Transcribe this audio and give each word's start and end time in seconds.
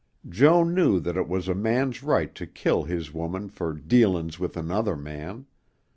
Joan 0.27 0.73
knew 0.73 0.99
that 0.99 1.15
it 1.15 1.27
was 1.27 1.47
a 1.47 1.53
man's 1.53 2.01
right 2.01 2.33
to 2.33 2.47
kill 2.47 2.85
his 2.85 3.13
woman 3.13 3.49
for 3.49 3.71
"dealin's 3.71 4.39
with 4.39 4.57
another 4.57 4.95
man." 4.95 5.45